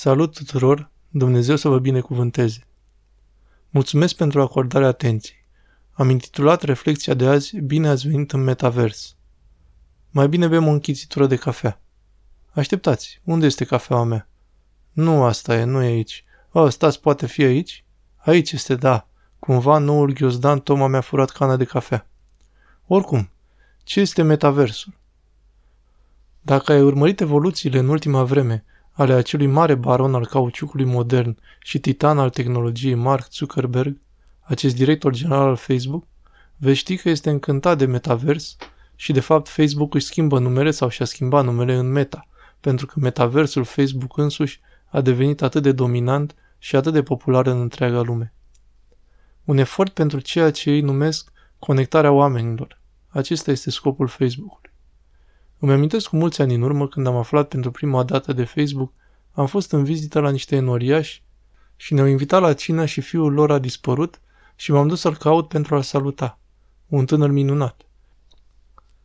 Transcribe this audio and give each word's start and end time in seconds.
Salut 0.00 0.34
tuturor, 0.34 0.90
Dumnezeu 1.08 1.56
să 1.56 1.68
vă 1.68 1.78
binecuvânteze. 1.78 2.66
Mulțumesc 3.70 4.14
pentru 4.14 4.40
acordarea 4.40 4.88
atenției. 4.88 5.46
Am 5.92 6.08
intitulat 6.08 6.62
reflexia 6.62 7.14
de 7.14 7.26
azi 7.26 7.56
Bine 7.56 7.88
ați 7.88 8.08
venit 8.08 8.32
în 8.32 8.42
metavers. 8.42 9.16
Mai 10.10 10.28
bine 10.28 10.46
bem 10.46 10.66
o 10.66 10.70
închițitură 10.70 11.26
de 11.26 11.36
cafea. 11.36 11.80
Așteptați, 12.50 13.20
unde 13.24 13.46
este 13.46 13.64
cafeaua 13.64 14.04
mea? 14.04 14.28
Nu 14.92 15.24
asta 15.24 15.54
e, 15.54 15.64
nu 15.64 15.82
e 15.82 15.86
aici. 15.86 16.24
O, 16.52 16.68
stați, 16.68 17.00
poate 17.00 17.26
fi 17.26 17.42
aici? 17.42 17.84
Aici 18.16 18.52
este, 18.52 18.74
da. 18.74 19.06
Cumva 19.38 19.78
noul 19.78 20.12
ghiozdan 20.12 20.60
Toma 20.60 20.86
mi-a 20.86 21.00
furat 21.00 21.30
cana 21.30 21.56
de 21.56 21.64
cafea. 21.64 22.06
Oricum, 22.86 23.30
ce 23.82 24.00
este 24.00 24.22
metaversul? 24.22 24.92
Dacă 26.40 26.72
ai 26.72 26.82
urmărit 26.82 27.20
evoluțiile 27.20 27.78
în 27.78 27.88
ultima 27.88 28.24
vreme 28.24 28.64
ale 28.98 29.12
acelui 29.12 29.46
mare 29.46 29.74
baron 29.74 30.14
al 30.14 30.26
cauciucului 30.26 30.84
modern 30.84 31.38
și 31.62 31.78
titan 31.78 32.18
al 32.18 32.30
tehnologiei 32.30 32.94
Mark 32.94 33.32
Zuckerberg, 33.32 34.00
acest 34.40 34.74
director 34.74 35.12
general 35.12 35.48
al 35.48 35.56
Facebook, 35.56 36.04
vei 36.56 36.74
ști 36.74 36.96
că 36.96 37.08
este 37.08 37.30
încântat 37.30 37.78
de 37.78 37.86
metavers 37.86 38.56
și 38.94 39.12
de 39.12 39.20
fapt 39.20 39.48
Facebook 39.48 39.94
își 39.94 40.06
schimbă 40.06 40.38
numele 40.38 40.70
sau 40.70 40.88
și-a 40.88 41.04
schimbat 41.04 41.44
numele 41.44 41.74
în 41.74 41.90
Meta, 41.90 42.28
pentru 42.60 42.86
că 42.86 43.00
metaversul 43.00 43.64
Facebook 43.64 44.16
însuși 44.16 44.60
a 44.86 45.00
devenit 45.00 45.42
atât 45.42 45.62
de 45.62 45.72
dominant 45.72 46.34
și 46.58 46.76
atât 46.76 46.92
de 46.92 47.02
popular 47.02 47.46
în 47.46 47.60
întreaga 47.60 48.00
lume. 48.00 48.32
Un 49.44 49.58
efort 49.58 49.92
pentru 49.92 50.20
ceea 50.20 50.50
ce 50.50 50.70
ei 50.70 50.80
numesc 50.80 51.32
conectarea 51.58 52.12
oamenilor. 52.12 52.80
Acesta 53.08 53.50
este 53.50 53.70
scopul 53.70 54.06
Facebook-ului. 54.06 54.67
Îmi 55.60 55.72
amintesc 55.72 56.08
cu 56.08 56.16
mulți 56.16 56.42
ani 56.42 56.54
în 56.54 56.62
urmă 56.62 56.88
când 56.88 57.06
am 57.06 57.16
aflat 57.16 57.48
pentru 57.48 57.70
prima 57.70 58.04
dată 58.04 58.32
de 58.32 58.44
Facebook, 58.44 58.92
am 59.32 59.46
fost 59.46 59.72
în 59.72 59.84
vizită 59.84 60.20
la 60.20 60.30
niște 60.30 60.56
enoriași 60.56 61.22
și 61.76 61.94
ne-au 61.94 62.06
invitat 62.06 62.40
la 62.40 62.54
cină 62.54 62.84
și 62.84 63.00
fiul 63.00 63.32
lor 63.32 63.50
a 63.50 63.58
dispărut 63.58 64.20
și 64.56 64.72
m-am 64.72 64.88
dus 64.88 65.00
să-l 65.00 65.16
caut 65.16 65.48
pentru 65.48 65.74
a-l 65.74 65.82
saluta. 65.82 66.38
Un 66.86 67.06
tânăr 67.06 67.30
minunat. 67.30 67.82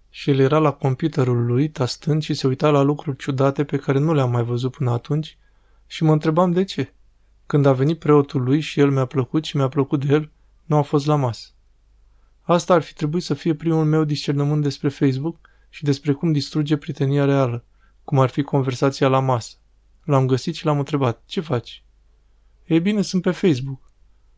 Și 0.10 0.30
el 0.30 0.40
era 0.40 0.58
la 0.58 0.72
computerul 0.72 1.46
lui, 1.46 1.70
tastând 1.70 2.22
și 2.22 2.34
se 2.34 2.48
uita 2.48 2.70
la 2.70 2.82
lucruri 2.82 3.18
ciudate 3.18 3.64
pe 3.64 3.78
care 3.78 4.00
nu 4.00 4.14
le-am 4.14 4.32
mai 4.32 4.44
văzut 4.44 4.72
până 4.72 4.92
atunci 4.92 5.38
și 5.88 6.04
mă 6.04 6.12
întrebam 6.12 6.52
de 6.52 6.64
ce. 6.64 6.94
Când 7.46 7.66
a 7.66 7.74
venit 7.74 8.00
preotul 8.00 8.44
lui 8.44 8.60
și 8.60 8.80
el 8.80 8.92
mi-a 8.92 9.06
plăcut 9.06 9.44
și 9.44 9.58
mi-a 9.58 9.68
plăcut 9.68 10.06
de 10.06 10.14
el, 10.14 10.32
nu 10.66 10.76
a 10.76 10.82
fost 10.82 11.06
la 11.06 11.16
masă. 11.16 11.48
Asta 12.42 12.74
ar 12.74 12.82
fi 12.82 12.94
trebuit 12.94 13.24
să 13.24 13.34
fie 13.34 13.56
primul 13.56 13.86
meu 13.86 14.04
discernământ 14.04 14.62
despre 14.62 14.90
Facebook– 14.90 15.40
și 15.74 15.84
despre 15.84 16.12
cum 16.12 16.32
distruge 16.32 16.78
prietenia 16.78 17.26
reală, 17.26 17.64
cum 18.04 18.20
ar 18.20 18.30
fi 18.30 18.42
conversația 18.42 19.08
la 19.08 19.20
masă. 19.20 19.56
L-am 20.04 20.26
găsit 20.26 20.56
și 20.56 20.66
l-am 20.66 20.78
întrebat, 20.78 21.22
ce 21.26 21.42
faci? 21.42 21.84
Ei 22.66 22.80
bine, 22.80 23.02
sunt 23.02 23.22
pe 23.22 23.32
Facebook. 23.32 23.92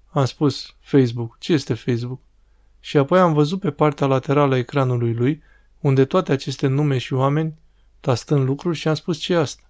Am 0.08 0.26
spus, 0.26 0.76
Facebook, 0.80 1.38
ce 1.40 1.54
este 1.54 1.74
Facebook? 1.74 2.22
Și 2.80 2.98
apoi 2.98 3.20
am 3.20 3.34
văzut 3.34 3.60
pe 3.60 3.72
partea 3.72 4.08
laterală 4.08 4.54
a 4.54 4.58
ecranului 4.58 5.14
lui, 5.14 5.42
unde 5.80 6.06
toate 6.06 6.32
aceste 6.32 6.68
nume 6.68 6.98
și 6.98 7.14
oameni, 7.14 7.54
tastând 8.00 8.46
lucruri 8.46 8.78
și 8.78 8.88
am 8.88 8.96
spus 8.96 9.18
ce 9.18 9.34
e 9.34 9.38
asta. 9.38 9.70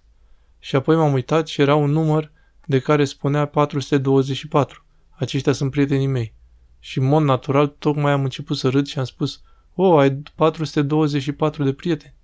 Și 0.58 0.76
apoi 0.76 0.96
m-am 0.96 1.12
uitat 1.12 1.46
și 1.46 1.60
era 1.60 1.74
un 1.74 1.90
număr 1.90 2.32
de 2.66 2.80
care 2.80 3.04
spunea 3.04 3.46
424. 3.46 4.84
Aceștia 5.10 5.52
sunt 5.52 5.70
prietenii 5.70 6.06
mei. 6.06 6.34
Și 6.78 6.98
în 6.98 7.04
mod 7.04 7.22
natural 7.22 7.66
tocmai 7.66 8.12
am 8.12 8.22
început 8.22 8.56
să 8.56 8.68
râd 8.68 8.86
și 8.86 8.98
am 8.98 9.04
spus, 9.04 9.42
Oh, 9.78 10.00
ai 10.00 10.22
424 10.34 11.64
de 11.64 11.72
prieteni. 11.72 12.14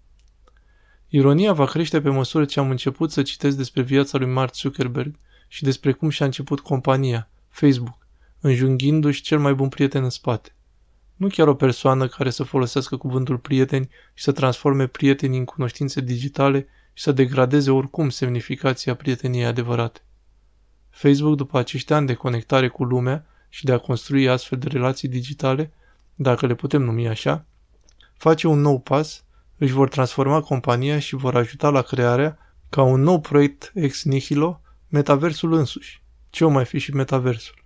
Ironia 1.08 1.52
va 1.52 1.64
crește 1.64 2.00
pe 2.00 2.08
măsură 2.08 2.44
ce 2.44 2.60
am 2.60 2.70
început 2.70 3.10
să 3.10 3.22
citesc 3.22 3.56
despre 3.56 3.82
viața 3.82 4.18
lui 4.18 4.26
Mark 4.26 4.54
Zuckerberg 4.54 5.18
și 5.48 5.62
despre 5.62 5.92
cum 5.92 6.08
și-a 6.08 6.26
început 6.26 6.60
compania, 6.60 7.30
Facebook, 7.48 8.06
înjunghindu-și 8.40 9.22
cel 9.22 9.38
mai 9.38 9.54
bun 9.54 9.68
prieten 9.68 10.02
în 10.02 10.10
spate. 10.10 10.54
Nu 11.16 11.28
chiar 11.28 11.48
o 11.48 11.54
persoană 11.54 12.06
care 12.08 12.30
să 12.30 12.42
folosească 12.42 12.96
cuvântul 12.96 13.38
prieteni 13.38 13.88
și 14.14 14.24
să 14.24 14.32
transforme 14.32 14.86
prietenii 14.86 15.38
în 15.38 15.44
cunoștințe 15.44 16.00
digitale 16.00 16.66
și 16.92 17.02
să 17.02 17.12
degradeze 17.12 17.70
oricum 17.70 18.10
semnificația 18.10 18.94
prieteniei 18.94 19.44
adevărate. 19.44 20.00
Facebook, 20.90 21.36
după 21.36 21.58
acești 21.58 21.92
ani 21.92 22.06
de 22.06 22.14
conectare 22.14 22.68
cu 22.68 22.84
lumea 22.84 23.26
și 23.48 23.64
de 23.64 23.72
a 23.72 23.78
construi 23.78 24.28
astfel 24.28 24.58
de 24.58 24.68
relații 24.68 25.08
digitale, 25.08 25.72
dacă 26.22 26.46
le 26.46 26.54
putem 26.54 26.82
numi 26.82 27.08
așa, 27.08 27.46
face 28.16 28.46
un 28.46 28.60
nou 28.60 28.80
pas, 28.80 29.24
își 29.58 29.72
vor 29.72 29.88
transforma 29.88 30.40
compania 30.40 30.98
și 30.98 31.14
vor 31.14 31.36
ajuta 31.36 31.70
la 31.70 31.82
crearea, 31.82 32.38
ca 32.68 32.82
un 32.82 33.00
nou 33.00 33.20
proiect 33.20 33.70
ex 33.74 34.04
nihilo, 34.04 34.60
metaversul 34.88 35.52
însuși. 35.52 36.02
Ce 36.30 36.44
o 36.44 36.48
mai 36.48 36.64
fi 36.64 36.78
și 36.78 36.94
metaversul? 36.94 37.64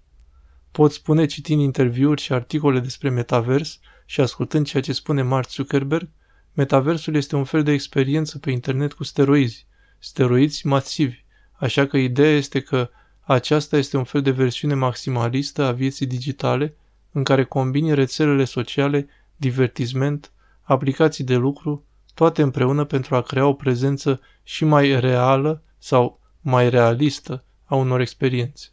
Pot 0.71 0.93
spune 0.93 1.27
citind 1.27 1.61
interviuri 1.61 2.21
și 2.21 2.33
articole 2.33 2.81
despre 2.81 3.11
metavers 3.11 3.81
și 4.05 4.21
ascultând 4.21 4.67
ceea 4.67 4.83
ce 4.83 4.93
spune 4.93 5.23
Mark 5.23 5.50
Zuckerberg, 5.50 6.09
metaversul 6.53 7.15
este 7.15 7.37
un 7.37 7.44
fel 7.44 7.62
de 7.62 7.73
experiență 7.73 8.38
pe 8.38 8.50
internet 8.50 8.93
cu 8.93 9.05
steroizi, 9.05 9.67
steroizi 9.99 10.67
masivi, 10.67 11.25
așa 11.53 11.87
că 11.87 11.97
ideea 11.97 12.37
este 12.37 12.61
că 12.61 12.91
aceasta 13.21 13.77
este 13.77 13.97
un 13.97 14.05
fel 14.05 14.23
de 14.23 14.31
versiune 14.31 14.75
maximalistă 14.75 15.62
a 15.62 15.73
vieții 15.73 16.06
digitale 16.06 16.77
în 17.16 17.25
care 17.25 17.44
combini 17.44 17.94
rețelele 17.94 18.44
sociale, 18.44 19.09
divertisment, 19.37 20.32
aplicații 20.62 21.25
de 21.25 21.34
lucru, 21.34 21.84
toate 22.15 22.43
împreună 22.43 22.84
pentru 22.84 23.15
a 23.15 23.22
crea 23.22 23.47
o 23.47 23.53
prezență 23.53 24.21
și 24.43 24.65
mai 24.65 25.00
reală 25.00 25.62
sau 25.78 26.21
mai 26.41 26.71
realistă 26.71 27.44
a 27.65 27.75
unor 27.75 28.00
experiențe. 28.00 28.69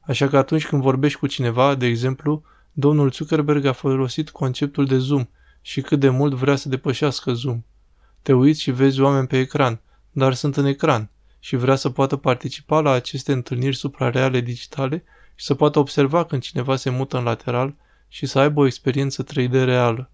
Așa 0.00 0.28
că 0.28 0.36
atunci 0.36 0.66
când 0.66 0.82
vorbești 0.82 1.18
cu 1.18 1.26
cineva, 1.26 1.74
de 1.74 1.86
exemplu, 1.86 2.42
domnul 2.72 3.10
Zuckerberg 3.10 3.64
a 3.64 3.72
folosit 3.72 4.30
conceptul 4.30 4.86
de 4.86 4.98
Zoom 4.98 5.26
și 5.60 5.80
cât 5.80 6.00
de 6.00 6.08
mult 6.08 6.34
vrea 6.34 6.56
să 6.56 6.68
depășească 6.68 7.32
Zoom. 7.32 7.62
Te 8.22 8.32
uiți 8.32 8.60
și 8.60 8.70
vezi 8.70 9.00
oameni 9.00 9.26
pe 9.26 9.38
ecran, 9.38 9.80
dar 10.10 10.34
sunt 10.34 10.56
în 10.56 10.64
ecran 10.64 11.10
și 11.38 11.56
vrea 11.56 11.76
să 11.76 11.90
poată 11.90 12.16
participa 12.16 12.80
la 12.80 12.90
aceste 12.90 13.32
întâlniri 13.32 13.76
suprareale 13.76 14.40
digitale 14.40 15.04
și 15.38 15.44
să 15.44 15.54
poată 15.54 15.78
observa 15.78 16.24
când 16.24 16.42
cineva 16.42 16.76
se 16.76 16.90
mută 16.90 17.18
în 17.18 17.24
lateral 17.24 17.74
și 18.08 18.26
să 18.26 18.38
aibă 18.38 18.60
o 18.60 18.66
experiență 18.66 19.24
3D 19.24 19.50
reală. 19.50 20.10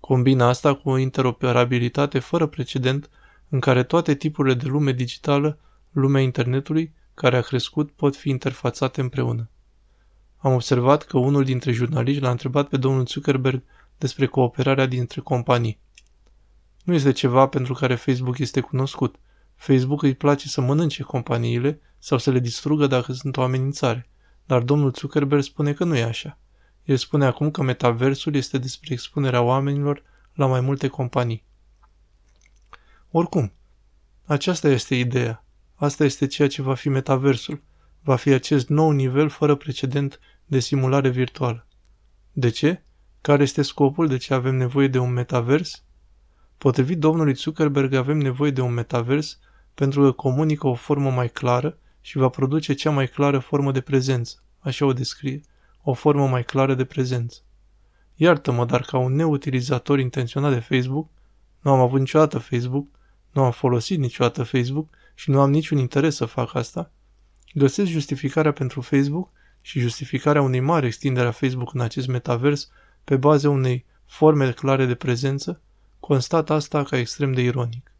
Combina 0.00 0.48
asta 0.48 0.74
cu 0.74 0.90
o 0.90 0.96
interoperabilitate 0.96 2.18
fără 2.18 2.46
precedent 2.46 3.10
în 3.48 3.60
care 3.60 3.82
toate 3.82 4.14
tipurile 4.14 4.54
de 4.54 4.66
lume 4.66 4.92
digitală, 4.92 5.58
lumea 5.90 6.22
internetului, 6.22 6.92
care 7.14 7.36
a 7.36 7.40
crescut, 7.40 7.90
pot 7.90 8.16
fi 8.16 8.28
interfațate 8.28 9.00
împreună. 9.00 9.48
Am 10.36 10.52
observat 10.52 11.02
că 11.02 11.18
unul 11.18 11.44
dintre 11.44 11.72
jurnaliști 11.72 12.22
l-a 12.22 12.30
întrebat 12.30 12.68
pe 12.68 12.76
domnul 12.76 13.06
Zuckerberg 13.06 13.62
despre 13.98 14.26
cooperarea 14.26 14.86
dintre 14.86 15.20
companii. 15.20 15.78
Nu 16.84 16.94
este 16.94 17.12
ceva 17.12 17.46
pentru 17.46 17.74
care 17.74 17.94
Facebook 17.94 18.38
este 18.38 18.60
cunoscut. 18.60 19.14
Facebook 19.54 20.02
îi 20.02 20.14
place 20.14 20.48
să 20.48 20.60
mănânce 20.60 21.02
companiile 21.02 21.80
sau 21.98 22.18
să 22.18 22.30
le 22.30 22.38
distrugă 22.38 22.86
dacă 22.86 23.12
sunt 23.12 23.36
o 23.36 23.42
amenințare. 23.42 24.08
Dar 24.46 24.62
domnul 24.62 24.92
Zuckerberg 24.92 25.42
spune 25.42 25.72
că 25.72 25.84
nu 25.84 25.96
e 25.96 26.02
așa. 26.02 26.38
El 26.84 26.96
spune 26.96 27.24
acum 27.24 27.50
că 27.50 27.62
metaversul 27.62 28.34
este 28.34 28.58
despre 28.58 28.92
expunerea 28.92 29.42
oamenilor 29.42 30.02
la 30.34 30.46
mai 30.46 30.60
multe 30.60 30.88
companii. 30.88 31.44
Oricum, 33.10 33.52
aceasta 34.24 34.68
este 34.68 34.94
ideea. 34.94 35.44
Asta 35.74 36.04
este 36.04 36.26
ceea 36.26 36.48
ce 36.48 36.62
va 36.62 36.74
fi 36.74 36.88
metaversul. 36.88 37.62
Va 38.02 38.16
fi 38.16 38.30
acest 38.30 38.68
nou 38.68 38.90
nivel 38.90 39.28
fără 39.28 39.54
precedent 39.54 40.20
de 40.44 40.58
simulare 40.58 41.08
virtuală. 41.08 41.66
De 42.32 42.48
ce? 42.48 42.82
Care 43.20 43.42
este 43.42 43.62
scopul 43.62 44.06
de 44.06 44.16
ce 44.16 44.34
avem 44.34 44.54
nevoie 44.54 44.88
de 44.88 44.98
un 44.98 45.12
metavers? 45.12 45.84
Potrivit 46.58 46.98
domnului 46.98 47.34
Zuckerberg 47.34 47.92
avem 47.92 48.18
nevoie 48.18 48.50
de 48.50 48.60
un 48.60 48.72
metavers 48.72 49.38
pentru 49.74 50.02
că 50.02 50.12
comunică 50.12 50.66
o 50.66 50.74
formă 50.74 51.10
mai 51.10 51.28
clară 51.28 51.78
și 52.06 52.18
va 52.18 52.28
produce 52.28 52.72
cea 52.72 52.90
mai 52.90 53.08
clară 53.08 53.38
formă 53.38 53.72
de 53.72 53.80
prezență, 53.80 54.42
așa 54.58 54.86
o 54.86 54.92
descrie, 54.92 55.40
o 55.82 55.92
formă 55.92 56.28
mai 56.28 56.44
clară 56.44 56.74
de 56.74 56.84
prezență. 56.84 57.38
Iartă-mă, 58.14 58.64
dar 58.64 58.80
ca 58.80 58.98
un 58.98 59.14
neutilizator 59.14 59.98
intenționat 59.98 60.52
de 60.52 60.76
Facebook, 60.76 61.08
nu 61.60 61.70
am 61.70 61.80
avut 61.80 61.98
niciodată 61.98 62.38
Facebook, 62.38 62.86
nu 63.32 63.42
am 63.42 63.50
folosit 63.50 63.98
niciodată 63.98 64.42
Facebook 64.42 64.88
și 65.14 65.30
nu 65.30 65.40
am 65.40 65.50
niciun 65.50 65.78
interes 65.78 66.14
să 66.14 66.24
fac 66.24 66.54
asta, 66.54 66.90
găsesc 67.54 67.90
justificarea 67.90 68.52
pentru 68.52 68.80
Facebook 68.80 69.30
și 69.60 69.80
justificarea 69.80 70.42
unei 70.42 70.60
mari 70.60 70.86
extindere 70.86 71.26
a 71.26 71.30
Facebook 71.30 71.74
în 71.74 71.80
acest 71.80 72.06
metavers 72.06 72.70
pe 73.04 73.16
baza 73.16 73.50
unei 73.50 73.84
forme 74.04 74.52
clare 74.52 74.86
de 74.86 74.94
prezență, 74.94 75.60
constat 76.00 76.50
asta 76.50 76.82
ca 76.82 76.98
extrem 76.98 77.32
de 77.32 77.42
ironic. 77.42 77.92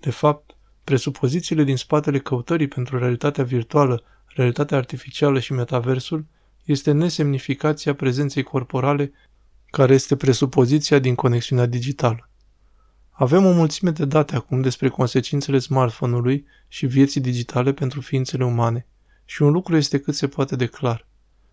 De 0.00 0.10
fapt, 0.10 0.51
Presupozițiile 0.84 1.64
din 1.64 1.76
spatele 1.76 2.18
căutării 2.18 2.68
pentru 2.68 2.98
realitatea 2.98 3.44
virtuală, 3.44 4.02
realitatea 4.26 4.76
artificială 4.76 5.40
și 5.40 5.52
metaversul 5.52 6.26
este 6.64 6.92
nesemnificația 6.92 7.94
prezenței 7.94 8.42
corporale 8.42 9.12
care 9.70 9.94
este 9.94 10.16
presupoziția 10.16 10.98
din 10.98 11.14
conexiunea 11.14 11.66
digitală. 11.66 12.28
Avem 13.10 13.44
o 13.46 13.52
mulțime 13.52 13.90
de 13.90 14.04
date 14.04 14.34
acum 14.36 14.60
despre 14.60 14.88
consecințele 14.88 15.58
smartphone-ului 15.58 16.46
și 16.68 16.86
vieții 16.86 17.20
digitale 17.20 17.72
pentru 17.72 18.00
ființele 18.00 18.44
umane. 18.44 18.86
Și 19.24 19.42
un 19.42 19.52
lucru 19.52 19.76
este 19.76 19.98
cât 19.98 20.14
se 20.14 20.28
poate 20.28 20.56
de 20.56 20.66
clar. 20.66 21.06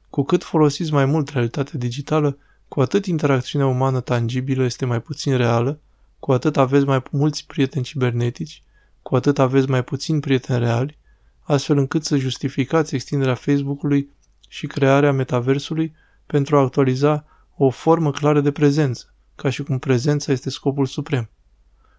Cu 0.10 0.24
cât 0.24 0.44
folosiți 0.44 0.94
mai 0.94 1.06
mult 1.06 1.30
realitatea 1.30 1.80
digitală, 1.80 2.38
cu 2.68 2.82
atât 2.82 3.06
interacțiunea 3.06 3.68
umană 3.68 4.02
tangibilă 4.02 4.64
este 4.64 4.86
mai 4.86 5.02
puțin 5.02 5.38
reală, 5.38 5.80
cu 6.20 6.32
atât 6.32 6.58
aveți 6.58 6.86
mai 6.86 7.04
mulți 7.12 7.46
prieteni 7.48 7.86
cibernetici, 7.86 8.64
cu 9.10 9.16
atât 9.16 9.40
aveți 9.40 9.70
mai 9.70 9.84
puțini 9.84 10.20
prieteni 10.20 10.60
reali, 10.60 10.98
astfel 11.42 11.78
încât 11.78 12.04
să 12.04 12.18
justificați 12.18 12.96
extinderea 12.96 13.34
Facebook-ului 13.34 14.10
și 14.48 14.68
crearea 14.68 15.12
metaversului 15.12 15.94
pentru 16.26 16.58
a 16.58 16.62
actualiza 16.62 17.26
o 17.56 17.70
formă 17.70 18.12
clară 18.12 18.42
de 18.42 18.52
prezență, 18.52 19.14
ca 19.36 19.50
și 19.50 19.64
cum 19.64 19.80
prezența 19.80 20.32
este 20.32 20.50
scopul 20.50 20.86
suprem. 20.86 21.30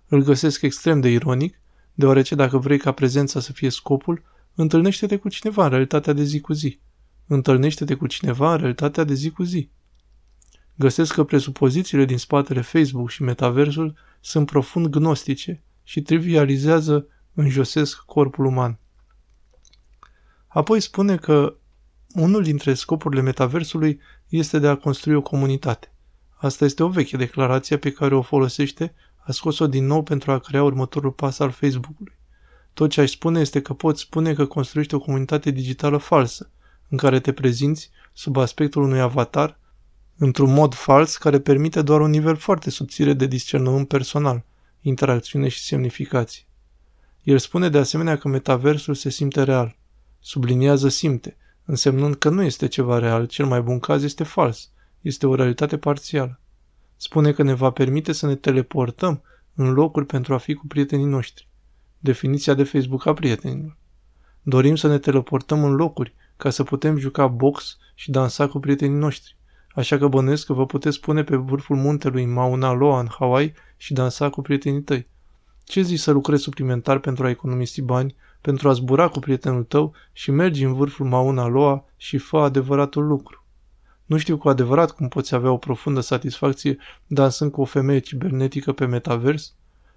Îl 0.08 0.22
găsesc 0.22 0.62
extrem 0.62 1.00
de 1.00 1.08
ironic, 1.08 1.60
deoarece 1.94 2.34
dacă 2.34 2.58
vrei 2.58 2.78
ca 2.78 2.92
prezența 2.92 3.40
să 3.40 3.52
fie 3.52 3.70
scopul, 3.70 4.22
întâlnește-te 4.54 5.16
cu 5.16 5.28
cineva 5.28 5.64
în 5.64 5.70
realitatea 5.70 6.12
de 6.12 6.22
zi 6.22 6.40
cu 6.40 6.52
zi. 6.52 6.78
Întâlnește-te 7.26 7.94
cu 7.94 8.06
cineva 8.06 8.52
în 8.52 8.58
realitatea 8.58 9.04
de 9.04 9.14
zi 9.14 9.30
cu 9.30 9.42
zi. 9.42 9.68
Găsesc 10.74 11.14
că 11.14 11.24
presupozițiile 11.24 12.04
din 12.04 12.18
spatele 12.18 12.60
Facebook 12.60 13.10
și 13.10 13.22
metaversul 13.22 13.96
sunt 14.20 14.46
profund 14.46 14.86
gnostice 14.86 15.62
și 15.90 16.02
trivializează, 16.02 17.06
înjosesc 17.34 17.98
corpul 17.98 18.44
uman. 18.44 18.78
Apoi 20.46 20.81
spune 20.81 21.16
că 21.16 21.56
unul 22.14 22.42
dintre 22.42 22.75
scopurile 22.75 23.20
metaversului 23.20 24.00
este 24.28 24.58
de 24.58 24.66
a 24.66 24.76
construi 24.76 25.14
o 25.14 25.22
comunitate. 25.22 25.94
Asta 26.31 26.64
este 26.64 26.82
o 26.82 26.88
veche 26.88 27.16
declarație 27.16 27.76
pe 27.76 27.92
care 27.92 28.14
o 28.14 28.22
folosește, 28.22 28.94
a 29.16 29.32
scos-o 29.32 29.66
din 29.66 29.87
nou 29.87 30.02
pentru 30.02 30.32
a 30.32 30.38
crea 30.38 30.62
următorul 30.62 31.10
pas 31.10 31.38
al 31.38 31.50
Facebook-ului. 31.50 32.19
Tot 32.72 32.90
ce 32.90 33.00
aș 33.00 33.10
spune 33.10 33.40
este 33.40 33.62
că 33.62 33.75
poți 33.75 34.00
spune 34.00 34.34
că 34.34 34.46
construiești 34.46 34.94
o 34.94 34.98
comunitate 35.00 35.50
digitală 35.50 35.96
falsă, 35.96 36.50
în 36.88 36.96
care 36.96 37.20
te 37.20 37.32
prezinți 37.32 37.90
sub 38.12 38.36
aspectul 38.36 38.82
unui 38.82 39.00
avatar, 39.00 39.58
într-un 40.16 40.52
mod 40.52 40.75
fals 40.75 41.16
care 41.16 41.40
permite 41.40 41.82
doar 41.82 42.00
un 42.00 42.10
nivel 42.10 42.36
foarte 42.36 42.70
subțire 42.70 43.12
de 43.12 43.26
discernământ 43.26 43.88
personal, 43.88 44.44
interacțiune 44.81 45.49
și 45.49 45.61
semnificație. 45.65 46.44
El 47.23 47.38
spune 47.38 47.69
de 47.69 47.79
asemenea 47.79 48.17
că 48.19 48.29
metaversul 48.29 48.94
se 48.94 49.11
simte 49.11 49.43
real. 49.43 49.77
Subliniază 50.21 50.88
simte, 50.88 51.37
însemnând 51.65 52.15
că 52.15 52.29
nu 52.29 52.43
este 52.43 52.69
ceva 52.69 52.99
real, 52.99 53.27
cel 53.27 53.47
mai 53.47 53.61
bun 53.61 53.79
caz 53.79 54.03
este 54.03 54.25
fals, 54.25 54.71
este 55.00 55.27
o 55.27 55.35
realitate 55.35 55.79
parțială. 55.79 56.41
Spune 56.97 57.32
că 57.32 57.43
ne 57.43 57.55
va 57.55 57.71
permite 57.71 58.12
să 58.12 58.27
ne 58.27 58.35
teleportăm 58.35 59.23
în 59.55 59.73
locuri 59.73 60.06
pentru 60.06 60.35
a 60.35 60.38
fi 60.38 60.55
cu 60.55 60.67
prietenii 60.67 61.05
noștri. 61.05 61.49
Definiția 61.99 62.55
de 62.55 62.65
Facebook 62.65 63.06
a 63.06 63.12
prietenilor. 63.12 63.77
Dorim 64.43 64.77
să 64.77 64.88
ne 64.88 64.99
teleportăm 64.99 65.65
în 65.65 65.73
locuri 65.73 66.15
ca 66.37 66.50
să 66.50 66.62
putem 66.62 66.97
juca 66.97 67.27
box 67.27 67.77
și 67.94 68.11
dansa 68.11 68.49
cu 68.49 68.59
prietenii 68.59 68.99
noștri. 68.99 69.37
Așa 69.75 69.99
că 69.99 70.08
bănuiesc 70.08 70.46
că 70.46 70.52
vă 70.52 70.67
puteți 70.67 71.00
pune 71.00 71.25
pe 71.25 71.37
vârful 71.37 71.76
muntelui 71.76 72.26
Mauna 72.26 72.72
Loa 72.72 73.00
în 73.00 73.08
Hawaii 73.19 73.52
și 73.76 73.93
dansa 73.93 74.31
cu 74.31 74.43
prietenii 74.43 74.82
tăi. 74.82 75.08
Ce 75.64 75.82
zici 75.82 75.99
să 75.99 76.11
lucrezi 76.11 76.43
suplimentar 76.43 76.99
pentru 76.99 77.25
a 77.25 77.31
economisi 77.31 77.82
bani, 77.82 78.14
pentru 78.40 78.69
a 78.69 78.72
zbura 78.72 79.08
cu 79.08 79.19
prietenul 79.19 79.62
tău 79.62 79.94
și 80.12 80.31
mergi 80.31 80.64
în 80.64 80.75
vârful 80.75 81.06
Mauna 81.06 81.46
Loa 81.46 81.84
și 81.96 82.19
fă 82.19 82.38
adevăratul 82.38 83.06
lucru? 83.06 83.44
Nu 84.06 84.17
știu 84.19 84.38
cu 84.38 84.49
adevărat 84.49 84.90
cum 84.90 85.08
poți 85.08 85.34
avea 85.34 85.50
o 85.50 85.56
profundă 85.56 86.00
satisfacție 86.00 86.76
dansând 87.06 87.50
cu 87.50 87.61
o 87.61 87.64
femeie 87.64 87.99
cibernetică 87.99 88.72
pe 88.72 88.87
metavers. 88.87 89.55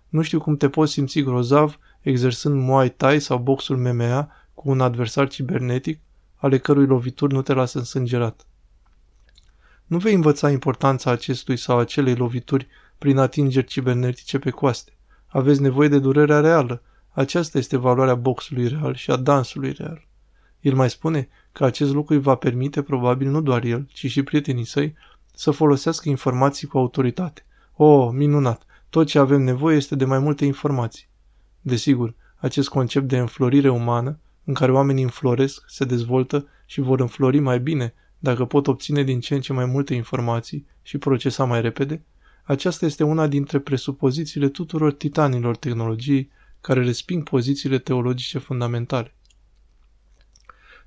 Nu 0.10 0.22
știu 0.22 0.40
cum 0.40 0.58
te 0.58 0.70
poți 0.70 0.92
simți 0.92 1.20
grozav 1.20 1.80
exersând 2.02 2.62
Muay 2.62 2.90
Thai 2.90 3.20
sau 3.20 3.38
boxul 3.38 3.78
MMA 3.78 4.30
cu 4.54 4.70
un 4.70 4.82
adversar 4.82 5.28
cibernetic, 5.28 6.00
ale 6.36 6.58
cărui 6.58 6.86
lovituri 6.86 7.34
nu 7.34 7.42
te 7.42 7.54
lasă 7.54 7.78
însângerat. 7.78 8.46
Nu 9.94 10.00
vei 10.00 10.14
învăța 10.14 10.50
importanța 10.50 11.12
acestui 11.12 11.58
sau 11.58 11.78
acelei 11.78 12.16
lovituri 12.16 12.68
prin 12.98 13.18
atingeri 13.18 13.66
cibernetice 13.66 14.40
pe 14.40 14.50
coaste. 14.50 14.92
Aveți 15.28 15.62
nevoie 15.62 15.88
de 15.88 16.00
durerea 16.00 16.40
reală. 16.40 16.82
Aceasta 17.10 17.58
este 17.58 17.78
valoarea 17.78 18.16
boxului 18.16 18.68
real 18.68 18.96
și 18.96 19.12
a 19.12 19.16
dansului 19.16 19.72
real. 19.72 20.08
El 20.60 20.74
mai 20.74 20.90
spune 20.90 21.30
că 21.52 21.66
acest 21.66 21.94
lucru 21.94 22.14
îi 22.14 22.20
va 22.20 22.36
permite, 22.36 22.82
probabil 22.82 23.30
nu 23.30 23.42
doar 23.42 23.64
el, 23.64 23.88
ci 23.92 24.06
și 24.06 24.24
prietenii 24.24 24.66
săi, 24.66 24.96
să 25.34 25.52
folosească 25.52 26.10
informații 26.10 26.68
cu 26.68 26.78
autoritate. 26.78 27.46
Oh, 27.74 28.10
minunat! 28.12 28.66
Tot 28.90 29.08
ce 29.08 29.20
avem 29.20 29.42
nevoie 29.42 29.76
este 29.76 29.96
de 29.96 30.06
mai 30.06 30.20
multe 30.20 30.46
informații. 30.46 31.08
Desigur, 31.62 32.14
acest 32.36 32.70
concept 32.70 33.08
de 33.08 33.18
înflorire 33.18 33.70
umană, 33.70 34.20
în 34.44 34.54
care 34.54 34.72
oamenii 34.72 35.04
înfloresc, 35.04 35.64
se 35.68 35.86
dezvoltă 35.86 36.48
și 36.66 36.82
vor 36.82 37.00
înflori 37.00 37.40
mai 37.40 37.60
bine 37.60 37.94
dacă 38.24 38.46
pot 38.46 38.68
obține 38.68 39.04
din 39.04 39.20
ce 39.20 39.36
în 39.36 39.42
ce 39.42 39.54
mai 39.54 39.66
multe 39.66 39.94
informații 39.94 40.66
și 40.82 40.98
procesa 40.98 41.44
mai 41.46 41.62
repede, 41.62 42.04
aceasta 42.44 42.86
este 42.86 43.04
una 43.04 43.28
dintre 43.28 43.60
presupozițiile 43.60 44.50
tuturor 44.50 44.94
titanilor 44.94 45.56
tehnologiei 45.56 46.30
care 46.62 46.84
resping 46.84 47.24
pozițiile 47.24 47.78
teologice 47.78 48.38
fundamentale. 48.38 49.16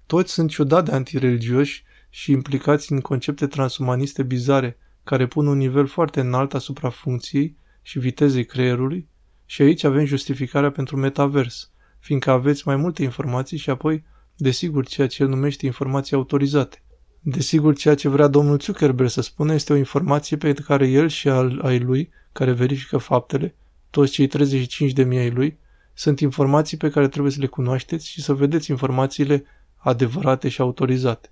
Toți 0.07 0.33
sunt 0.33 0.51
ciudat 0.51 0.85
de 0.85 0.93
antireligioși 0.93 1.85
și 2.11 2.31
implicați 2.31 2.93
în 2.93 3.01
concepte 3.01 3.47
transumaniste 3.47 4.23
bizare 4.23 4.79
care 5.05 5.27
pun 5.27 5.47
un 5.47 5.57
nivel 5.57 5.87
foarte 5.87 6.21
înalt 6.21 6.55
asupra 6.55 6.89
funcției 6.89 7.57
și 7.83 7.99
vitezei 7.99 8.45
creierului 8.45 9.09
și 9.47 9.63
aici 9.63 9.85
avem 9.85 10.05
justificarea 10.05 10.71
pentru 10.71 10.97
metavers, 10.97 11.71
fiindcă 11.99 12.31
aveți 12.31 12.63
mai 12.67 12.77
multe 12.77 13.03
informații 13.03 13.57
și 13.57 13.71
apoi, 13.71 14.05
desigur, 14.37 14.87
ceea 14.87 15.07
ce 15.07 15.23
el 15.23 15.29
numește 15.29 15.67
informații 15.67 16.17
autorizate. 16.17 16.81
Desigur, 17.29 17.75
ceea 17.75 17.95
ce 17.95 18.09
vrea 18.09 18.27
domnul 18.27 18.61
Zuckerberg 18.61 19.11
să 19.11 19.21
spună 19.21 19.55
este 19.55 19.73
o 19.73 19.77
informație 19.77 20.37
pe 20.37 20.53
care 20.53 20.89
el 20.89 21.09
și 21.09 21.29
al, 21.29 21.61
ai 21.63 21.79
lui, 21.79 22.11
care 22.33 22.53
verifică 22.53 22.99
faptele, 22.99 23.55
toți 23.91 24.13
cei 24.13 24.27
35 24.27 24.93
de 24.93 25.05
mii 25.05 25.19
ai 25.19 25.31
lui, 25.31 25.59
sunt 25.95 26.21
informații 26.21 26.77
pe 26.77 26.91
care 26.91 27.09
trebuie 27.09 27.33
să 27.33 27.41
le 27.41 27.47
cunoașteți 27.47 28.09
și 28.09 28.23
să 28.23 28.35
vedeți 28.35 28.71
informațiile 28.71 29.45
adevărate 29.77 30.49
și 30.49 30.61
autorizate. 30.61 31.29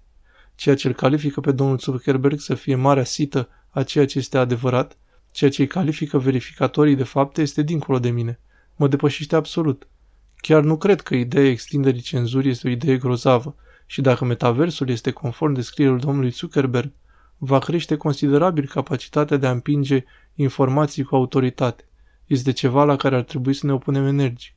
Ceea 0.55 0.75
ce 0.75 0.89
îl 0.89 0.95
califică 0.95 1.41
pe 1.41 1.53
domnul 1.53 1.79
Zuckerberg 1.79 2.39
să 2.39 2.55
fie 2.55 2.75
marea 2.75 3.05
sită 3.05 3.49
a 3.71 3.83
ceea 3.83 4.07
ce 4.07 4.19
este 4.19 4.39
adevărat, 4.39 4.97
ceea 5.31 5.51
ce 5.51 5.61
îi 5.61 5.69
califică 5.69 6.19
verificatorii 6.19 6.97
de 6.97 7.05
fapte 7.05 7.43
este 7.43 7.63
dincolo 7.63 7.99
de 7.99 8.11
mine. 8.11 8.41
Mă 8.77 8.89
depășește 8.89 9.37
absolut. 9.37 9.87
Chiar 10.37 10.63
nu 10.63 10.77
cred 10.77 11.01
că 11.01 11.15
ideea 11.15 11.49
extinderii 11.49 12.01
cenzurii 12.01 12.51
este 12.51 12.67
o 12.67 12.71
idee 12.71 12.97
grozavă 12.97 13.57
și 13.87 14.01
dacă 14.01 14.25
metaversul 14.25 14.89
este 14.89 15.11
conform 15.11 15.53
descrierilor 15.53 16.01
domnului 16.01 16.31
Zuckerberg, 16.31 16.93
va 17.39 17.59
crește 17.59 17.97
considerabil 17.97 18.67
capacitatea 18.67 19.37
de 19.37 19.47
a 19.47 19.51
împinge 19.51 20.05
informații 20.35 21.03
cu 21.03 21.15
autoritate. 21.15 21.89
Este 22.27 22.53
ceva 22.53 22.85
la 22.85 22.97
care 22.97 23.17
ar 23.17 23.23
trebui 23.23 23.55
să 23.55 23.67
ne 23.67 23.73
opunem 23.73 24.07
energic. 24.07 24.55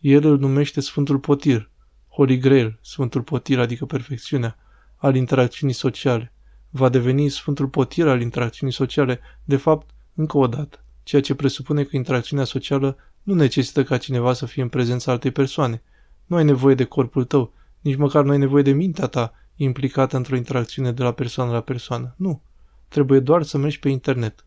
El 0.00 0.24
îl 0.24 0.38
numește 0.38 0.80
Sfântul 0.80 1.18
Potir, 1.18 1.70
Holy 2.08 2.38
Grail, 2.38 2.78
Sfântul 2.82 3.22
Potir, 3.22 3.58
adică 3.58 3.84
perfecțiunea, 3.84 4.58
al 4.96 5.16
interacțiunii 5.16 5.74
sociale. 5.74 6.32
Va 6.70 6.88
deveni 6.88 7.28
Sfântul 7.28 7.68
Potir 7.68 8.08
al 8.08 8.20
interacțiunii 8.20 8.74
sociale, 8.74 9.20
de 9.44 9.56
fapt, 9.56 9.90
încă 10.14 10.38
o 10.38 10.46
dată, 10.46 10.84
ceea 11.02 11.22
ce 11.22 11.34
presupune 11.34 11.82
că 11.82 11.96
interacțiunea 11.96 12.44
socială 12.44 12.96
nu 13.22 13.34
necesită 13.34 13.84
ca 13.84 13.96
cineva 13.96 14.32
să 14.32 14.46
fie 14.46 14.62
în 14.62 14.68
prezența 14.68 15.12
altei 15.12 15.30
persoane. 15.30 15.82
Nu 16.26 16.36
ai 16.36 16.44
nevoie 16.44 16.74
de 16.74 16.84
corpul 16.84 17.24
tău, 17.24 17.52
nici 17.80 17.96
măcar 17.96 18.24
nu 18.24 18.30
ai 18.30 18.38
nevoie 18.38 18.62
de 18.62 18.72
mintea 18.72 19.06
ta 19.06 19.32
implicată 19.56 20.16
într-o 20.16 20.36
interacțiune 20.36 20.92
de 20.92 21.02
la 21.02 21.12
persoană 21.12 21.52
la 21.52 21.60
persoană. 21.60 22.14
Nu. 22.16 22.42
Trebuie 22.88 23.20
doar 23.20 23.42
să 23.42 23.58
mergi 23.58 23.78
pe 23.78 23.88
internet. 23.88 24.46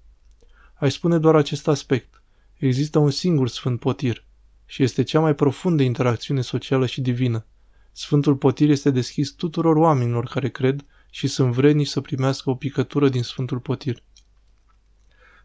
Aș 0.74 0.94
spune 0.94 1.18
doar 1.18 1.36
acest 1.36 1.68
aspect. 1.68 2.24
Există 2.58 3.00
un 3.00 3.10
singur 3.10 3.48
Sfânt 3.48 3.80
Potir 3.80 4.26
și 4.66 4.84
este 4.84 5.04
cea 5.04 5.20
mai 5.20 5.36
profundă 5.36 5.84
interacțiune 5.84 6.42
socială 6.42 6.86
și 6.86 7.02
divină. 7.02 7.46
Sfântul 7.92 8.36
Potir 8.36 8.70
este 8.70 8.90
deschis 8.90 9.32
tuturor 9.32 9.76
oamenilor 9.76 10.26
care 10.26 10.50
cred 10.50 10.86
și 11.10 11.28
sunt 11.28 11.54
vrednici 11.54 11.88
să 11.88 12.02
primească 12.02 12.50
o 12.50 12.56
picătură 12.56 13.10
din 13.10 13.24
Sfântul 13.24 13.60
Potir. 13.60 14.04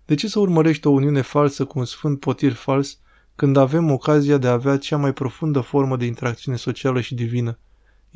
De 0.04 0.14
ce 0.14 0.28
să 0.28 0.38
urmărești 0.38 0.86
o 0.86 0.90
uniune 0.90 1.20
falsă 1.20 1.64
cu 1.64 1.78
un 1.78 1.84
Sfânt 1.84 2.20
Potir 2.20 2.52
fals 2.52 2.98
când 3.36 3.56
avem 3.56 3.90
ocazia 3.90 4.38
de 4.38 4.46
a 4.46 4.52
avea 4.52 4.78
cea 4.78 4.96
mai 4.96 5.12
profundă 5.12 5.60
formă 5.60 5.96
de 5.96 6.04
interacțiune 6.04 6.56
socială 6.56 7.00
și 7.00 7.14
divină, 7.14 7.58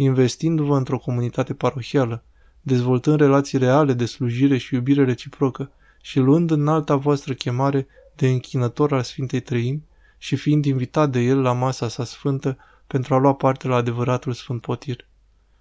investindu-vă 0.02 0.76
într-o 0.76 0.98
comunitate 0.98 1.54
parohială, 1.54 2.24
dezvoltând 2.60 3.20
relații 3.20 3.58
reale 3.58 3.92
de 3.92 4.04
slujire 4.04 4.56
și 4.56 4.74
iubire 4.74 5.04
reciprocă 5.04 5.70
și 6.00 6.18
luând 6.18 6.50
în 6.50 6.68
alta 6.68 6.96
voastră 6.96 7.34
chemare 7.34 7.86
de 8.16 8.28
închinător 8.28 8.92
al 8.92 9.02
Sfintei 9.02 9.40
Trăimi 9.40 9.82
și 10.18 10.36
fiind 10.36 10.64
invitat 10.64 11.10
de 11.10 11.20
el 11.20 11.40
la 11.40 11.52
masa 11.52 11.88
sa 11.88 12.04
sfântă 12.04 12.58
pentru 12.86 13.14
a 13.14 13.18
lua 13.18 13.34
parte 13.34 13.68
la 13.68 13.76
adevăratul 13.76 14.32
Sfânt 14.32 14.60
Potir. 14.60 15.06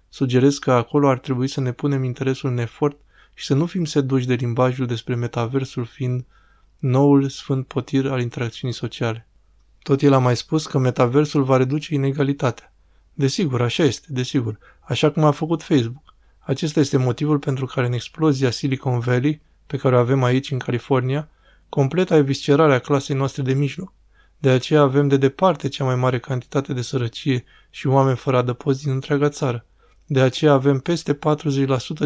Sugerez 0.08 0.58
că 0.58 0.72
acolo 0.72 1.08
ar 1.08 1.18
trebui 1.18 1.48
să 1.48 1.60
ne 1.60 1.72
punem 1.72 2.02
interesul 2.02 2.50
în 2.50 2.58
efort 2.58 2.96
și 3.34 3.44
să 3.44 3.54
nu 3.54 3.66
fim 3.66 3.84
seduși 3.84 4.26
de 4.26 4.34
limbajul 4.34 4.86
despre 4.86 5.14
metaversul 5.14 5.84
fiind 5.84 6.24
noul 6.78 7.28
sfânt 7.28 7.66
potir 7.66 8.06
al 8.06 8.20
interacțiunii 8.20 8.76
sociale. 8.76 9.28
Tot 9.82 10.02
el 10.02 10.12
a 10.12 10.18
mai 10.18 10.36
spus 10.36 10.66
că 10.66 10.78
metaversul 10.78 11.42
va 11.42 11.56
reduce 11.56 11.94
inegalitatea. 11.94 12.72
Desigur, 13.18 13.62
așa 13.62 13.82
este, 13.82 14.06
desigur, 14.10 14.58
așa 14.80 15.10
cum 15.10 15.24
a 15.24 15.30
făcut 15.30 15.62
Facebook. 15.62 16.14
Acesta 16.38 16.80
este 16.80 16.96
motivul 16.96 17.38
pentru 17.38 17.66
care 17.66 17.86
în 17.86 17.92
explozia 17.92 18.50
Silicon 18.50 18.98
Valley, 18.98 19.40
pe 19.66 19.76
care 19.76 19.96
o 19.96 19.98
avem 19.98 20.22
aici 20.22 20.50
în 20.50 20.58
California, 20.58 21.28
completa 21.68 22.16
eviscerarea 22.16 22.78
clasei 22.78 23.16
noastre 23.16 23.42
de 23.42 23.52
mijloc. 23.52 23.92
De 24.38 24.50
aceea 24.50 24.80
avem 24.80 25.08
de 25.08 25.16
departe 25.16 25.68
cea 25.68 25.84
mai 25.84 25.94
mare 25.94 26.18
cantitate 26.18 26.72
de 26.72 26.82
sărăcie 26.82 27.44
și 27.70 27.86
oameni 27.86 28.16
fără 28.16 28.36
adăpost 28.36 28.82
din 28.82 28.92
întreaga 28.92 29.28
țară. 29.28 29.66
De 30.06 30.20
aceea 30.20 30.52
avem 30.52 30.78
peste 30.78 31.14
40% 31.14 31.18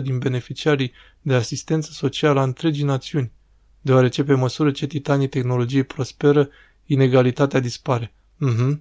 din 0.03 0.19
beneficiarii 0.19 0.93
de 1.23 1.35
asistență 1.35 1.91
socială 1.93 2.41
a 2.41 2.43
întregii 2.43 2.85
națiuni, 2.85 3.33
deoarece 3.81 4.25
pe 4.25 4.35
măsură 4.35 4.71
ce 4.71 4.87
titanii 4.87 5.29
tehnologiei 5.29 5.85
prosperă, 5.85 6.49
inegalitatea 6.87 7.61
dispare. 7.61 8.15
Uh-huh. 8.51 8.81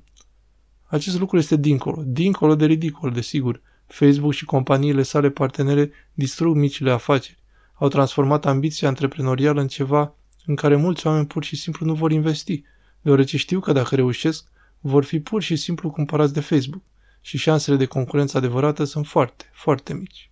Acest 0.92 1.20
lucru 1.20 1.38
este 1.38 1.56
dincolo, 1.56 2.04
dincolo 2.06 2.56
de 2.56 2.66
ridicol, 2.66 3.12
desigur. 3.12 3.62
Facebook 3.88 4.34
și 4.34 4.46
companiile 4.46 5.04
sale 5.04 5.30
partenere 5.30 5.92
distrug 6.14 6.56
micile 6.56 6.92
afaceri. 6.92 7.38
Au 7.74 7.88
transformat 7.88 8.46
ambiția 8.46 8.88
antreprenorială 8.88 9.62
în 9.62 9.68
ceva 9.68 10.16
în 10.46 10.56
care 10.56 10.76
mulți 10.76 11.08
oameni 11.08 11.28
pur 11.28 11.44
și 11.44 11.56
simplu 11.56 11.86
nu 11.86 11.94
vor 11.94 12.12
investi, 12.12 12.64
deoarece 13.02 13.38
știu 13.38 13.60
că 13.60 13.72
dacă 13.72 13.96
reușesc, 13.96 14.46
vor 14.80 15.04
fi 15.04 15.20
pur 15.20 15.42
și 15.42 15.56
simplu 15.56 15.92
cumpărați 15.92 16.34
de 16.34 16.40
Facebook 16.40 16.84
și 17.22 17.38
șansele 17.38 17.78
de 17.78 17.86
concurență 17.86 18.38
adevărată 18.38 18.84
sunt 18.84 19.08
foarte, 19.08 19.46
foarte 19.54 19.94
mici. 19.94 20.32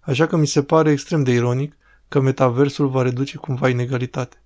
Așa 0.00 0.26
că 0.26 0.36
mi 0.36 0.46
se 0.46 0.62
pare 0.62 0.90
extrem 0.90 1.22
de 1.22 1.32
ironic 1.32 1.76
că 2.08 2.20
metaversul 2.20 2.88
va 2.88 3.02
reduce 3.02 3.36
cumva 3.36 3.68
inegalitate. 3.68 4.42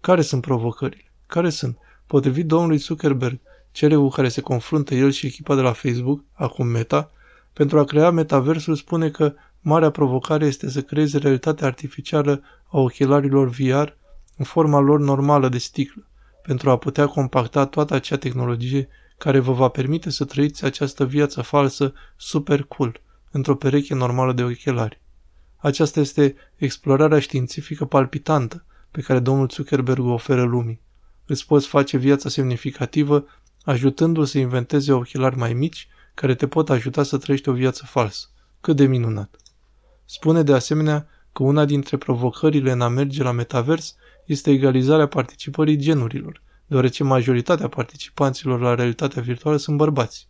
Care 0.00 0.22
sunt 0.22 0.42
provocările? 0.42 1.12
Care 1.26 1.50
sunt? 1.50 1.78
Potrivit 2.06 2.46
domnului 2.46 2.76
Zuckerberg, 2.76 3.40
cele 3.70 3.96
cu 3.96 4.08
care 4.08 4.28
se 4.28 4.40
confruntă 4.40 4.94
el 4.94 5.10
și 5.10 5.26
echipa 5.26 5.54
de 5.54 5.60
la 5.60 5.72
Facebook, 5.72 6.24
acum 6.32 6.66
Meta, 6.66 7.10
pentru 7.52 7.78
a 7.78 7.84
crea 7.84 8.10
metaversul 8.10 8.74
spune 8.74 9.10
că 9.10 9.34
marea 9.60 9.90
provocare 9.90 10.46
este 10.46 10.70
să 10.70 10.82
creeze 10.82 11.18
realitatea 11.18 11.66
artificială 11.66 12.42
a 12.66 12.78
ochelarilor 12.78 13.48
VR 13.48 13.88
în 14.36 14.44
forma 14.44 14.78
lor 14.78 15.00
normală 15.00 15.48
de 15.48 15.58
sticlă, 15.58 16.06
pentru 16.42 16.70
a 16.70 16.78
putea 16.78 17.06
compacta 17.06 17.66
toată 17.66 17.94
acea 17.94 18.16
tehnologie 18.16 18.88
care 19.18 19.38
vă 19.38 19.52
va 19.52 19.68
permite 19.68 20.10
să 20.10 20.24
trăiți 20.24 20.64
această 20.64 21.06
viață 21.06 21.42
falsă 21.42 21.92
super 22.16 22.62
cool, 22.62 23.00
într-o 23.30 23.54
pereche 23.54 23.94
normală 23.94 24.32
de 24.32 24.42
ochelari. 24.42 25.00
Aceasta 25.56 26.00
este 26.00 26.34
explorarea 26.56 27.18
științifică 27.18 27.84
palpitantă 27.84 28.64
pe 28.90 29.00
care 29.00 29.18
domnul 29.18 29.48
Zuckerberg 29.48 30.04
o 30.04 30.12
oferă 30.12 30.42
lumii. 30.42 30.80
Îți 31.26 31.46
poți 31.46 31.66
face 31.66 31.96
viața 31.96 32.28
semnificativă 32.28 33.26
ajutându-l 33.70 34.24
să 34.24 34.38
inventeze 34.38 34.92
ochelari 34.92 35.36
mai 35.36 35.52
mici 35.52 35.88
care 36.14 36.34
te 36.34 36.46
pot 36.46 36.70
ajuta 36.70 37.02
să 37.02 37.18
trăiești 37.18 37.48
o 37.48 37.52
viață 37.52 37.84
falsă. 37.84 38.26
Cât 38.60 38.76
de 38.76 38.86
minunat! 38.86 39.36
Spune 40.04 40.42
de 40.42 40.54
asemenea 40.54 41.08
că 41.32 41.42
una 41.42 41.64
dintre 41.64 41.96
provocările 41.96 42.70
în 42.70 42.80
a 42.80 42.88
merge 42.88 43.22
la 43.22 43.30
metavers 43.30 43.94
este 44.24 44.50
egalizarea 44.50 45.06
participării 45.06 45.76
genurilor, 45.76 46.42
deoarece 46.66 47.04
majoritatea 47.04 47.68
participanților 47.68 48.60
la 48.60 48.74
realitatea 48.74 49.22
virtuală 49.22 49.56
sunt 49.56 49.76
bărbați. 49.76 50.28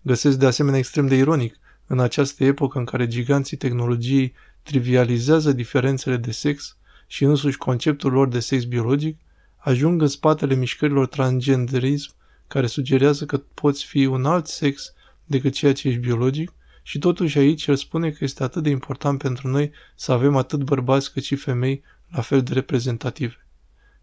Găsesc 0.00 0.38
de 0.38 0.46
asemenea 0.46 0.78
extrem 0.78 1.06
de 1.06 1.14
ironic 1.14 1.56
în 1.86 2.00
această 2.00 2.44
epocă 2.44 2.78
în 2.78 2.84
care 2.84 3.06
giganții 3.06 3.56
tehnologiei 3.56 4.32
trivializează 4.62 5.52
diferențele 5.52 6.16
de 6.16 6.30
sex 6.30 6.76
și 7.06 7.24
însuși 7.24 7.56
conceptul 7.56 8.12
lor 8.12 8.28
de 8.28 8.40
sex 8.40 8.64
biologic, 8.64 9.20
ajung 9.64 10.02
în 10.02 10.08
spatele 10.08 10.54
mișcărilor 10.54 11.06
transgenderism 11.06 12.14
care 12.46 12.66
sugerează 12.66 13.24
că 13.24 13.38
poți 13.38 13.84
fi 13.84 14.04
un 14.04 14.24
alt 14.24 14.46
sex 14.46 14.92
decât 15.24 15.52
ceea 15.52 15.72
ce 15.72 15.88
ești 15.88 16.00
biologic 16.00 16.52
și 16.82 16.98
totuși 16.98 17.38
aici 17.38 17.66
el 17.66 17.76
spune 17.76 18.10
că 18.10 18.24
este 18.24 18.42
atât 18.42 18.62
de 18.62 18.70
important 18.70 19.18
pentru 19.18 19.48
noi 19.48 19.70
să 19.94 20.12
avem 20.12 20.36
atât 20.36 20.62
bărbați 20.62 21.12
cât 21.12 21.22
și 21.22 21.36
femei 21.36 21.82
la 22.08 22.20
fel 22.20 22.42
de 22.42 22.52
reprezentative. 22.52 23.46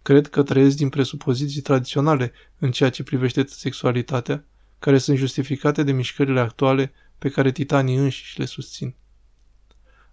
Cred 0.01 0.27
că 0.27 0.43
trăiesc 0.43 0.75
din 0.77 0.89
presupoziții 0.89 1.61
tradiționale 1.61 2.31
în 2.59 2.71
ceea 2.71 2.89
ce 2.89 3.03
privește 3.03 3.45
sexualitatea, 3.47 4.45
care 4.79 4.97
sunt 4.97 5.17
justificate 5.17 5.83
de 5.83 5.91
mișcările 5.91 6.39
actuale 6.39 6.91
pe 7.17 7.29
care 7.29 7.51
titanii 7.51 7.95
înșiși 7.95 8.39
le 8.39 8.45
susțin. 8.45 8.95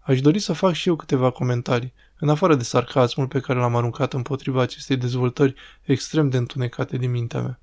Aș 0.01 0.21
dori 0.21 0.39
să 0.39 0.53
fac 0.53 0.75
și 0.75 0.89
eu 0.89 0.97
câteva 0.97 1.31
comentarii, 1.31 1.93
în 2.19 2.29
afară 2.29 2.55
de 2.55 2.63
sarcasmul 2.63 3.27
pe 3.27 3.41
care 3.41 3.59
l-am 3.59 3.77
aruncat 3.77 4.13
împotriva 4.13 4.63
acestei 4.63 4.97
dezvoltări 4.97 5.55
extrem 5.83 6.29
de 6.29 6.37
întunecate 6.37 6.97
din 6.97 7.11
mintea 7.11 7.41
mea. 7.41 7.61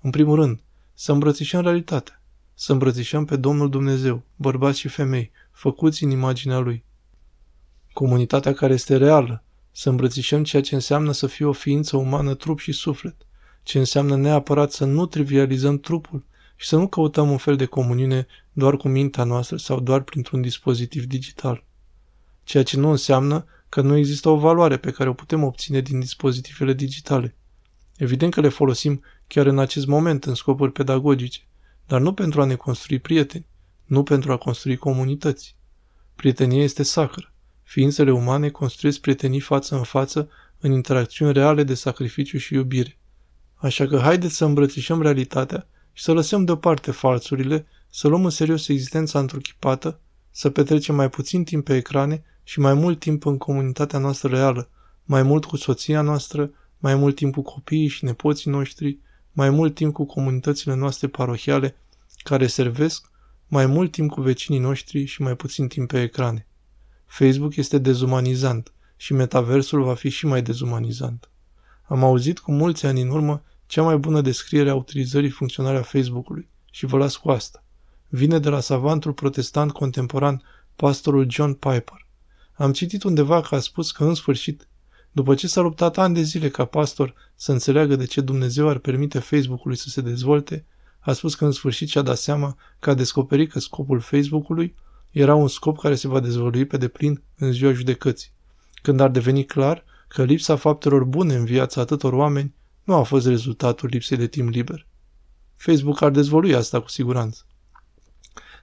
În 0.00 0.10
primul 0.10 0.36
rând, 0.36 0.60
să 0.94 1.12
îmbrățișăm 1.12 1.60
realitatea, 1.60 2.22
să 2.54 2.72
îmbrățișăm 2.72 3.24
pe 3.24 3.36
Domnul 3.36 3.70
Dumnezeu, 3.70 4.22
bărbați 4.36 4.78
și 4.78 4.88
femei, 4.88 5.30
făcuți 5.50 6.04
în 6.04 6.10
imaginea 6.10 6.58
Lui. 6.58 6.84
Comunitatea 7.92 8.52
care 8.52 8.72
este 8.72 8.96
reală, 8.96 9.42
să 9.70 9.88
îmbrățișăm 9.88 10.44
ceea 10.44 10.62
ce 10.62 10.74
înseamnă 10.74 11.12
să 11.12 11.26
fie 11.26 11.44
o 11.44 11.52
ființă 11.52 11.96
umană 11.96 12.34
trup 12.34 12.58
și 12.58 12.72
suflet, 12.72 13.16
ce 13.62 13.78
înseamnă 13.78 14.16
neapărat 14.16 14.72
să 14.72 14.84
nu 14.84 15.06
trivializăm 15.06 15.78
trupul 15.78 16.24
și 16.56 16.68
să 16.68 16.76
nu 16.76 16.88
căutăm 16.88 17.30
un 17.30 17.36
fel 17.36 17.56
de 17.56 17.64
comuniune 17.64 18.26
doar 18.52 18.76
cu 18.76 18.88
mintea 18.88 19.24
noastră 19.24 19.56
sau 19.56 19.80
doar 19.80 20.00
printr-un 20.00 20.40
dispozitiv 20.40 21.04
digital. 21.04 21.64
Ceea 22.44 22.62
ce 22.62 22.76
nu 22.76 22.90
înseamnă 22.90 23.46
că 23.74 23.80
nu 23.80 23.96
există 23.96 24.28
o 24.28 24.36
valoare 24.36 24.76
pe 24.76 24.90
care 24.90 25.08
o 25.08 25.12
putem 25.12 25.42
obține 25.42 25.80
din 25.80 26.00
dispozitivele 26.00 26.72
digitale. 26.72 27.34
Evident 27.96 28.32
că 28.32 28.40
le 28.40 28.48
folosim 28.48 29.02
chiar 29.26 29.46
în 29.46 29.58
acest 29.58 29.86
moment 29.86 30.24
în 30.24 30.34
scopuri 30.34 30.72
pedagogice, 30.72 31.40
dar 31.86 32.00
nu 32.00 32.12
pentru 32.12 32.40
a 32.40 32.44
ne 32.44 32.54
construi 32.54 32.98
prieteni, 32.98 33.46
nu 33.84 34.02
pentru 34.02 34.32
a 34.32 34.36
construi 34.36 34.76
comunități. 34.76 35.56
Prietenia 36.14 36.62
este 36.62 36.82
sacră. 36.82 37.32
Ființele 37.62 38.12
umane 38.12 38.48
construiesc 38.48 39.00
prietenii 39.00 39.40
față 39.40 39.76
în 39.76 39.82
față 39.82 40.28
în 40.58 40.72
interacțiuni 40.72 41.32
reale 41.32 41.62
de 41.62 41.74
sacrificiu 41.74 42.38
și 42.38 42.54
iubire. 42.54 42.98
Așa 43.54 43.86
că 43.86 43.98
haideți 43.98 44.36
să 44.36 44.44
îmbrățișăm 44.44 45.02
realitatea 45.02 45.66
și 45.92 46.02
să 46.02 46.12
lăsăm 46.12 46.44
deoparte 46.44 46.90
falsurile, 46.90 47.66
să 47.90 48.08
luăm 48.08 48.24
în 48.24 48.30
serios 48.30 48.68
existența 48.68 49.18
întruchipată, 49.18 50.00
să 50.30 50.50
petrecem 50.50 50.94
mai 50.94 51.10
puțin 51.10 51.44
timp 51.44 51.64
pe 51.64 51.76
ecrane 51.76 52.24
și 52.44 52.60
mai 52.60 52.74
mult 52.74 52.98
timp 52.98 53.26
în 53.26 53.38
comunitatea 53.38 53.98
noastră 53.98 54.28
reală, 54.28 54.68
mai 55.04 55.22
mult 55.22 55.44
cu 55.44 55.56
soția 55.56 56.00
noastră, 56.00 56.50
mai 56.78 56.94
mult 56.94 57.14
timp 57.14 57.34
cu 57.34 57.42
copiii 57.42 57.88
și 57.88 58.04
nepoții 58.04 58.50
noștri, 58.50 58.98
mai 59.32 59.50
mult 59.50 59.74
timp 59.74 59.92
cu 59.92 60.04
comunitățile 60.04 60.74
noastre 60.74 61.08
parohiale 61.08 61.76
care 62.22 62.46
servesc, 62.46 63.10
mai 63.46 63.66
mult 63.66 63.92
timp 63.92 64.10
cu 64.10 64.20
vecinii 64.20 64.60
noștri 64.60 65.04
și 65.04 65.22
mai 65.22 65.36
puțin 65.36 65.68
timp 65.68 65.88
pe 65.88 66.02
ecrane. 66.02 66.46
Facebook 67.06 67.56
este 67.56 67.78
dezumanizant 67.78 68.72
și 68.96 69.12
metaversul 69.12 69.82
va 69.82 69.94
fi 69.94 70.08
și 70.08 70.26
mai 70.26 70.42
dezumanizant. 70.42 71.28
Am 71.86 72.04
auzit 72.04 72.38
cu 72.38 72.52
mulți 72.52 72.86
ani 72.86 73.00
în 73.00 73.08
urmă 73.08 73.42
cea 73.66 73.82
mai 73.82 73.96
bună 73.96 74.20
descriere 74.20 74.70
a 74.70 74.74
utilizării 74.74 75.30
funcționale 75.30 75.78
a 75.78 75.82
Facebook-ului 75.82 76.48
și 76.70 76.86
vă 76.86 76.96
las 76.96 77.16
cu 77.16 77.30
asta. 77.30 77.64
Vine 78.08 78.38
de 78.38 78.48
la 78.48 78.60
savantul 78.60 79.12
protestant 79.12 79.72
contemporan, 79.72 80.42
pastorul 80.76 81.30
John 81.30 81.52
Piper. 81.52 82.03
Am 82.54 82.72
citit 82.72 83.02
undeva 83.02 83.40
că 83.40 83.54
a 83.54 83.58
spus 83.60 83.92
că 83.92 84.04
în 84.04 84.14
sfârșit, 84.14 84.68
după 85.12 85.34
ce 85.34 85.46
s-a 85.46 85.60
luptat 85.60 85.98
ani 85.98 86.14
de 86.14 86.22
zile 86.22 86.48
ca 86.48 86.64
pastor 86.64 87.14
să 87.34 87.52
înțeleagă 87.52 87.96
de 87.96 88.04
ce 88.04 88.20
Dumnezeu 88.20 88.68
ar 88.68 88.78
permite 88.78 89.18
Facebook-ului 89.18 89.76
să 89.76 89.88
se 89.88 90.00
dezvolte, 90.00 90.66
a 90.98 91.12
spus 91.12 91.34
că 91.34 91.44
în 91.44 91.52
sfârșit 91.52 91.88
și-a 91.88 92.02
dat 92.02 92.16
seama 92.16 92.56
că 92.78 92.90
a 92.90 92.94
descoperit 92.94 93.50
că 93.50 93.58
scopul 93.58 94.00
Facebook-ului 94.00 94.74
era 95.10 95.34
un 95.34 95.48
scop 95.48 95.78
care 95.78 95.94
se 95.94 96.08
va 96.08 96.20
dezvălui 96.20 96.64
pe 96.64 96.76
deplin 96.76 97.22
în 97.36 97.52
ziua 97.52 97.72
judecății, 97.72 98.32
când 98.82 99.00
ar 99.00 99.10
deveni 99.10 99.44
clar 99.44 99.84
că 100.08 100.24
lipsa 100.24 100.56
faptelor 100.56 101.04
bune 101.04 101.34
în 101.34 101.44
viața 101.44 101.80
atâtor 101.80 102.12
oameni 102.12 102.54
nu 102.84 102.94
a 102.94 103.02
fost 103.02 103.26
rezultatul 103.26 103.88
lipsei 103.92 104.16
de 104.16 104.26
timp 104.26 104.50
liber. 104.50 104.86
Facebook 105.56 106.02
ar 106.02 106.10
dezvolui 106.10 106.54
asta 106.54 106.80
cu 106.80 106.88
siguranță. 106.88 107.46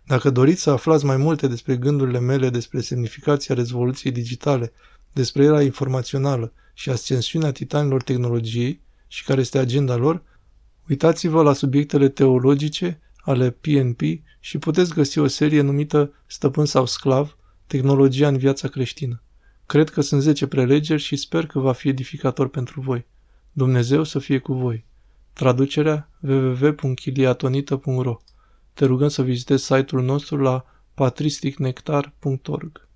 Dacă 0.05 0.29
doriți 0.29 0.61
să 0.61 0.69
aflați 0.69 1.05
mai 1.05 1.17
multe 1.17 1.47
despre 1.47 1.75
gândurile 1.75 2.19
mele 2.19 2.49
despre 2.49 2.81
semnificația 2.81 3.55
rezoluției 3.55 4.11
digitale, 4.11 4.71
despre 5.13 5.43
era 5.43 5.61
informațională 5.61 6.53
și 6.73 6.89
ascensiunea 6.89 7.51
titanilor 7.51 8.03
tehnologiei 8.03 8.81
și 9.07 9.23
care 9.23 9.41
este 9.41 9.57
agenda 9.57 9.95
lor, 9.95 10.23
uitați-vă 10.89 11.41
la 11.41 11.53
subiectele 11.53 12.09
teologice 12.09 12.99
ale 13.21 13.49
PNP 13.49 14.01
și 14.39 14.57
puteți 14.57 14.93
găsi 14.93 15.19
o 15.19 15.27
serie 15.27 15.61
numită 15.61 16.13
Stăpân 16.25 16.65
sau 16.65 16.85
Sclav, 16.85 17.37
tehnologia 17.67 18.27
în 18.27 18.37
viața 18.37 18.67
creștină. 18.67 19.21
Cred 19.65 19.89
că 19.89 20.01
sunt 20.01 20.21
10 20.21 20.47
prelegeri 20.47 21.01
și 21.01 21.15
sper 21.15 21.45
că 21.45 21.59
va 21.59 21.71
fi 21.71 21.87
edificator 21.87 22.47
pentru 22.47 22.81
voi. 22.81 23.05
Dumnezeu 23.51 24.03
să 24.03 24.19
fie 24.19 24.37
cu 24.37 24.53
voi. 24.53 24.85
Traducerea 25.33 26.09
www.chiliatonită.ro 26.21 28.17
Te 28.73 28.85
rugăm 28.85 29.07
să 29.07 29.21
vizitezi 29.21 29.65
site-ul 29.65 30.01
nostru 30.03 30.37
la 30.37 30.65
patristicnectar.org. 30.93 32.89